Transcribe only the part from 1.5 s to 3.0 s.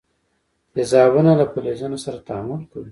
فلزونو سره تعامل کوي.